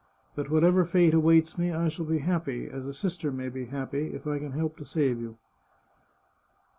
But 0.33 0.49
whatever 0.49 0.83
fate 0.83 1.13
awaits 1.13 1.59
me, 1.59 1.71
I 1.71 1.87
shall 1.87 2.05
be 2.05 2.17
happy, 2.17 2.65
as 2.67 2.87
a 2.87 2.91
sister 2.95 3.31
may 3.31 3.49
be 3.49 3.65
happy, 3.65 4.15
if 4.15 4.25
I 4.25 4.39
can 4.39 4.53
help 4.53 4.77
to 4.77 4.83
save 4.83 5.21
you." 5.21 5.37